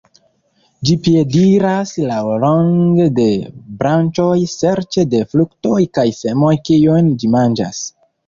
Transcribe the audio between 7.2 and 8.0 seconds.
ĝi manĝas.